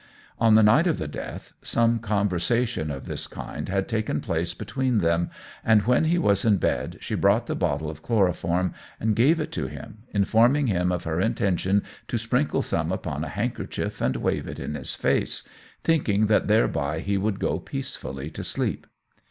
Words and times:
On 0.39 0.55
the 0.55 0.63
night 0.63 0.87
of 0.87 0.97
the 0.97 1.07
death, 1.07 1.53
some 1.61 1.99
conversation 1.99 2.89
of 2.89 3.05
this 3.05 3.27
kind 3.27 3.69
had 3.69 3.87
taken 3.87 4.19
place 4.19 4.51
between 4.55 4.97
them, 4.97 5.29
and 5.63 5.83
when 5.83 6.05
he 6.05 6.17
was 6.17 6.43
in 6.43 6.57
bed 6.57 6.97
she 7.01 7.13
brought 7.13 7.45
the 7.45 7.55
bottle 7.55 7.87
of 7.87 8.01
chloroform 8.01 8.73
and 8.99 9.15
gave 9.15 9.39
it 9.39 9.51
to 9.51 9.67
him, 9.67 9.99
informing 10.09 10.65
him 10.65 10.91
of 10.91 11.03
her 11.03 11.21
intention 11.21 11.83
to 12.07 12.17
sprinkle 12.17 12.63
some 12.63 12.91
upon 12.91 13.23
a 13.23 13.29
handkerchief 13.29 14.01
and 14.01 14.15
wave 14.15 14.47
it 14.47 14.57
in 14.57 14.73
his 14.73 14.95
face, 14.95 15.47
thinking 15.83 16.25
that 16.25 16.47
thereby 16.47 16.99
he 17.01 17.15
would 17.15 17.39
go 17.39 17.59
peacefully 17.59 18.31
to 18.31 18.43
sleep. 18.43 18.87